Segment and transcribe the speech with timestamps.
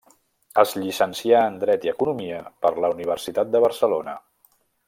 [0.63, 4.21] Es llicencià en dret i economia per la Universitat de Barcelona.